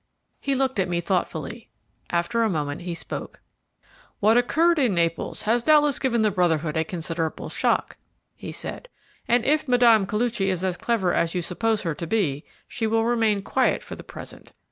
[0.39, 1.69] He looked at me thoughtfully;
[2.09, 3.39] after a moment he spoke.
[4.19, 7.97] "What occurred in Naples has doubtless given the Brotherhood a considerable shock,"
[8.35, 8.87] he said,
[9.27, 10.07] "and if Mme.
[10.09, 13.93] Koluchy is as clever as you suppose her to be, she will remain quiet for
[13.95, 14.53] the present.